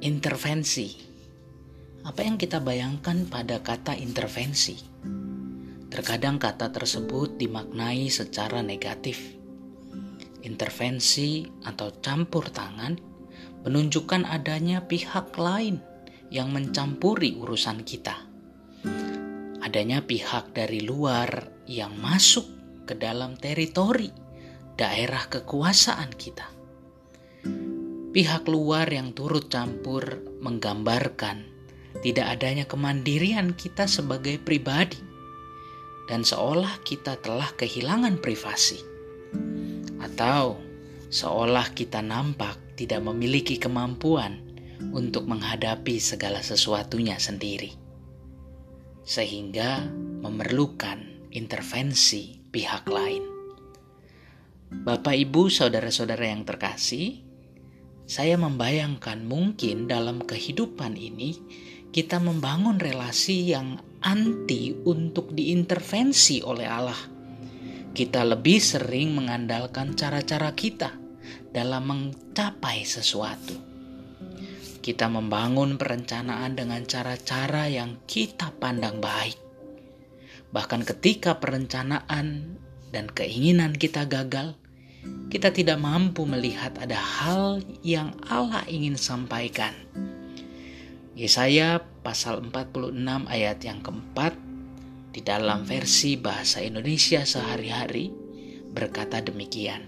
[0.00, 0.96] Intervensi.
[2.08, 4.72] Apa yang kita bayangkan pada kata intervensi?
[5.92, 9.36] Terkadang kata tersebut dimaknai secara negatif.
[10.40, 12.96] Intervensi atau campur tangan
[13.68, 15.84] menunjukkan adanya pihak lain
[16.32, 18.24] yang mencampuri urusan kita.
[19.60, 22.48] Adanya pihak dari luar yang masuk
[22.88, 24.08] ke dalam teritori
[24.80, 26.56] daerah kekuasaan kita
[28.10, 31.46] Pihak luar yang turut campur menggambarkan
[32.02, 34.98] tidak adanya kemandirian kita sebagai pribadi,
[36.10, 38.82] dan seolah kita telah kehilangan privasi,
[40.02, 40.58] atau
[41.06, 44.42] seolah kita nampak tidak memiliki kemampuan
[44.90, 47.70] untuk menghadapi segala sesuatunya sendiri,
[49.06, 49.86] sehingga
[50.26, 53.22] memerlukan intervensi pihak lain.
[54.82, 57.29] Bapak, ibu, saudara-saudara yang terkasih,
[58.10, 61.38] saya membayangkan mungkin dalam kehidupan ini
[61.94, 66.98] kita membangun relasi yang anti untuk diintervensi oleh Allah.
[67.94, 70.90] Kita lebih sering mengandalkan cara-cara kita
[71.54, 73.54] dalam mencapai sesuatu.
[74.82, 79.38] Kita membangun perencanaan dengan cara-cara yang kita pandang baik.
[80.50, 82.58] Bahkan ketika perencanaan
[82.90, 84.58] dan keinginan kita gagal,
[85.30, 89.72] kita tidak mampu melihat ada hal yang Allah ingin sampaikan.
[91.14, 92.96] Yesaya pasal 46
[93.28, 94.34] ayat yang keempat
[95.10, 98.10] di dalam versi bahasa Indonesia sehari-hari
[98.70, 99.86] berkata demikian.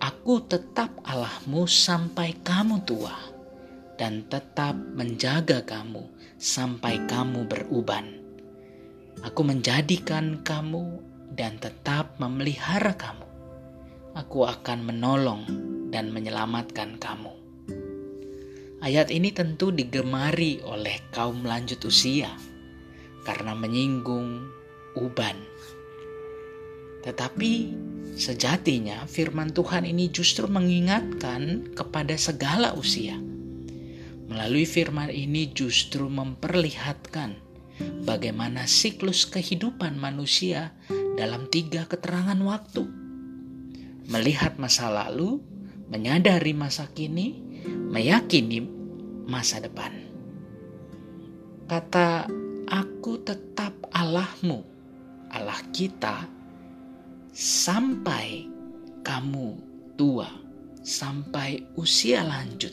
[0.00, 3.12] Aku tetap Allahmu sampai kamu tua
[4.00, 6.08] dan tetap menjaga kamu
[6.40, 8.16] sampai kamu beruban.
[9.20, 13.26] Aku menjadikan kamu dan tetap memelihara kamu.
[14.18, 15.42] Aku akan menolong
[15.94, 17.34] dan menyelamatkan kamu.
[18.80, 22.32] Ayat ini tentu digemari oleh kaum lanjut usia
[23.28, 24.48] karena menyinggung
[24.96, 25.36] uban.
[27.04, 27.52] Tetapi
[28.16, 33.20] sejatinya firman Tuhan ini justru mengingatkan kepada segala usia.
[34.30, 37.36] Melalui firman ini justru memperlihatkan
[38.04, 40.72] bagaimana siklus kehidupan manusia
[41.20, 42.88] dalam tiga keterangan waktu.
[44.08, 45.36] Melihat masa lalu,
[45.92, 47.36] menyadari masa kini,
[47.68, 48.64] meyakini
[49.28, 49.92] masa depan.
[51.68, 52.24] Kata
[52.72, 54.64] aku tetap Allahmu,
[55.28, 56.24] Allah kita,
[57.36, 58.48] sampai
[59.04, 59.60] kamu
[60.00, 60.32] tua,
[60.80, 62.72] sampai usia lanjut.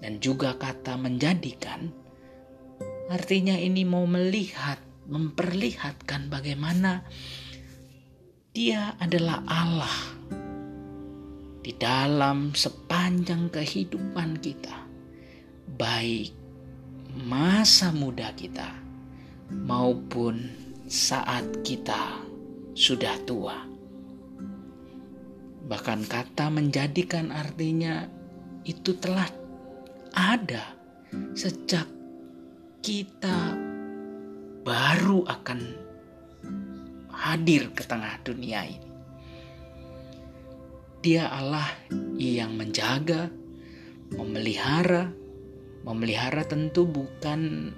[0.00, 1.92] Dan juga kata menjadikan,
[3.12, 7.02] artinya ini mau melihat memperlihatkan bagaimana
[8.50, 9.96] Dia adalah Allah
[11.60, 14.74] di dalam sepanjang kehidupan kita,
[15.76, 16.34] baik
[17.28, 18.74] masa muda kita
[19.52, 20.50] maupun
[20.88, 22.26] saat kita
[22.74, 23.60] sudah tua.
[25.70, 28.08] Bahkan kata menjadikan artinya
[28.66, 29.28] itu telah
[30.16, 30.74] ada
[31.36, 31.86] sejak
[32.80, 33.59] kita
[34.60, 35.60] baru akan
[37.12, 38.88] hadir ke tengah dunia ini.
[41.00, 41.64] Dia Allah
[42.20, 43.32] yang menjaga,
[44.12, 45.08] memelihara,
[45.84, 47.72] memelihara tentu bukan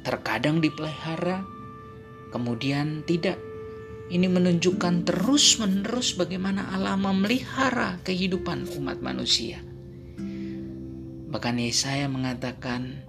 [0.00, 1.44] terkadang dipelihara,
[2.32, 3.36] kemudian tidak.
[4.12, 9.64] Ini menunjukkan terus-menerus bagaimana Allah memelihara kehidupan umat manusia.
[11.32, 13.08] Bahkan Yesaya mengatakan,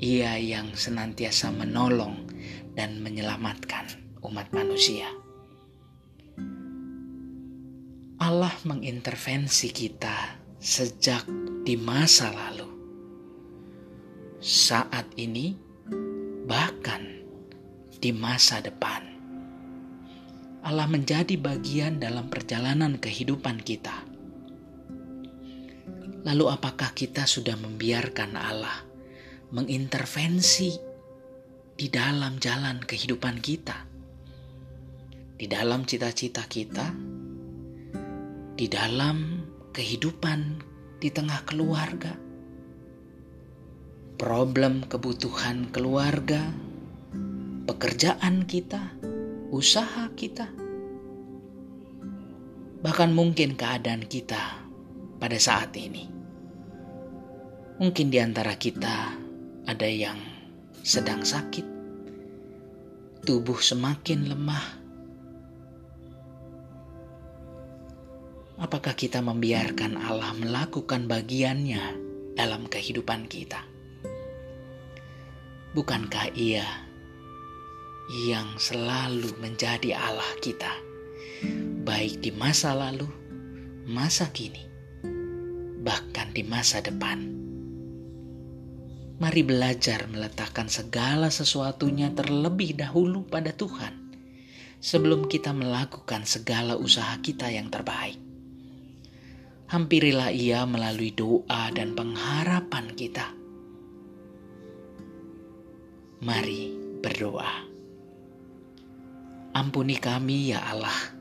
[0.00, 2.24] ia yang senantiasa menolong
[2.72, 3.84] dan menyelamatkan
[4.24, 5.12] umat manusia.
[8.16, 11.28] Allah mengintervensi kita sejak
[11.68, 12.68] di masa lalu.
[14.40, 15.52] Saat ini,
[16.48, 17.04] bahkan
[18.00, 19.04] di masa depan.
[20.64, 24.04] Allah menjadi bagian dalam perjalanan kehidupan kita.
[26.24, 28.89] Lalu, apakah kita sudah membiarkan Allah
[29.50, 30.70] mengintervensi
[31.74, 33.82] di dalam jalan kehidupan kita,
[35.34, 36.94] di dalam cita-cita kita,
[38.54, 39.42] di dalam
[39.74, 40.62] kehidupan
[41.02, 42.14] di tengah keluarga,
[44.20, 46.52] problem kebutuhan keluarga,
[47.66, 48.94] pekerjaan kita,
[49.50, 50.46] usaha kita,
[52.86, 54.62] bahkan mungkin keadaan kita
[55.18, 56.06] pada saat ini.
[57.80, 59.19] Mungkin di antara kita
[59.70, 60.18] ada yang
[60.82, 61.62] sedang sakit,
[63.22, 64.80] tubuh semakin lemah,
[68.60, 71.96] Apakah kita membiarkan Allah melakukan bagiannya
[72.36, 73.64] dalam kehidupan kita?
[75.72, 76.68] Bukankah Ia
[78.28, 80.76] yang selalu menjadi Allah kita,
[81.88, 83.08] baik di masa lalu,
[83.88, 84.68] masa kini,
[85.80, 87.49] bahkan di masa depan?
[89.20, 94.16] Mari belajar meletakkan segala sesuatunya terlebih dahulu pada Tuhan
[94.80, 98.30] sebelum kita melakukan segala usaha kita yang terbaik
[99.70, 103.30] hampirilah ia melalui doa dan pengharapan kita.
[106.26, 107.70] Mari berdoa.
[109.54, 111.14] Ampuni kami ya Allah,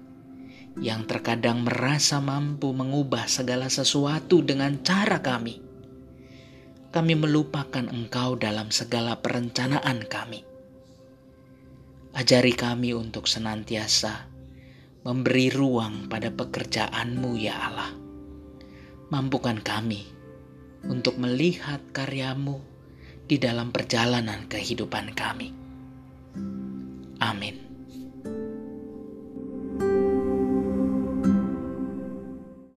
[0.82, 5.69] yang terkadang merasa mampu mengubah segala sesuatu dengan cara kami.
[6.90, 10.42] Kami melupakan Engkau dalam segala perencanaan kami.
[12.18, 14.26] Ajari kami untuk senantiasa
[15.06, 18.10] memberi ruang pada pekerjaanmu ya Allah
[19.10, 20.06] mampukan kami
[20.86, 22.62] untuk melihat karyamu
[23.26, 25.50] di dalam perjalanan kehidupan kami.
[27.20, 27.69] Amin.